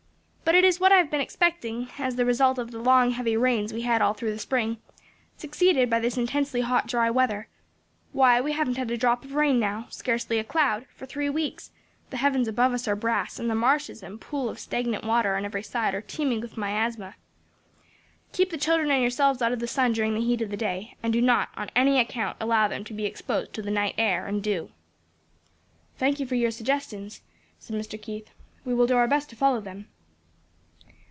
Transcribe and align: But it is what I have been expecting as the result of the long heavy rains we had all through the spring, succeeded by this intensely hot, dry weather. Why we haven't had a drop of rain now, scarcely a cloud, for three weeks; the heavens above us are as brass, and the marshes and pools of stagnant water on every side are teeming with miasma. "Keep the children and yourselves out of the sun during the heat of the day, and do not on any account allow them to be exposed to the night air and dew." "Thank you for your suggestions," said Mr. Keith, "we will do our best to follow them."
But 0.43 0.57
it 0.57 0.65
is 0.65 0.81
what 0.81 0.91
I 0.91 0.97
have 0.97 1.09
been 1.09 1.21
expecting 1.21 1.87
as 1.97 2.17
the 2.17 2.25
result 2.25 2.59
of 2.59 2.71
the 2.71 2.79
long 2.81 3.11
heavy 3.11 3.37
rains 3.37 3.71
we 3.71 3.83
had 3.83 4.01
all 4.01 4.13
through 4.13 4.33
the 4.33 4.37
spring, 4.37 4.79
succeeded 5.37 5.89
by 5.89 6.01
this 6.01 6.17
intensely 6.17 6.59
hot, 6.59 6.87
dry 6.87 7.09
weather. 7.09 7.47
Why 8.11 8.41
we 8.41 8.51
haven't 8.51 8.75
had 8.75 8.91
a 8.91 8.97
drop 8.97 9.23
of 9.23 9.33
rain 9.33 9.59
now, 9.61 9.87
scarcely 9.89 10.39
a 10.39 10.43
cloud, 10.43 10.87
for 10.93 11.05
three 11.05 11.29
weeks; 11.29 11.71
the 12.09 12.17
heavens 12.17 12.49
above 12.49 12.73
us 12.73 12.85
are 12.85 12.95
as 12.95 12.99
brass, 12.99 13.39
and 13.39 13.49
the 13.49 13.55
marshes 13.55 14.03
and 14.03 14.19
pools 14.19 14.51
of 14.51 14.59
stagnant 14.59 15.05
water 15.05 15.37
on 15.37 15.45
every 15.45 15.63
side 15.63 15.95
are 15.95 16.01
teeming 16.01 16.41
with 16.41 16.57
miasma. 16.57 17.15
"Keep 18.33 18.49
the 18.49 18.57
children 18.57 18.91
and 18.91 18.99
yourselves 19.01 19.41
out 19.41 19.53
of 19.53 19.59
the 19.61 19.67
sun 19.67 19.93
during 19.93 20.15
the 20.15 20.19
heat 20.21 20.41
of 20.41 20.49
the 20.49 20.57
day, 20.57 20.97
and 21.01 21.13
do 21.13 21.21
not 21.21 21.47
on 21.55 21.69
any 21.77 21.97
account 21.97 22.35
allow 22.41 22.67
them 22.67 22.83
to 22.83 22.93
be 22.93 23.05
exposed 23.05 23.53
to 23.53 23.61
the 23.61 23.71
night 23.71 23.95
air 23.97 24.25
and 24.27 24.43
dew." 24.43 24.69
"Thank 25.97 26.19
you 26.19 26.25
for 26.25 26.35
your 26.35 26.51
suggestions," 26.51 27.21
said 27.57 27.77
Mr. 27.79 27.99
Keith, 27.99 28.31
"we 28.65 28.73
will 28.73 28.85
do 28.85 28.97
our 28.97 29.07
best 29.07 29.29
to 29.29 29.37
follow 29.37 29.61
them." 29.61 29.87